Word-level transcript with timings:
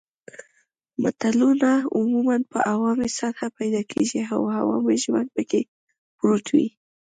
متلونه 1.03 1.71
عموماً 1.95 2.35
په 2.51 2.57
عوامي 2.71 3.09
سطحه 3.17 3.47
پیدا 3.57 3.81
کیږي 3.91 4.21
او 4.35 4.39
عوامي 4.59 4.95
ژوند 5.03 5.27
پکې 5.35 5.61
پروت 6.17 6.45
وي 6.55 6.67